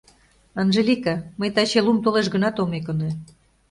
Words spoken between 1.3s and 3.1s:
мый таче лум толеш гынат, ом ӧкынӧ.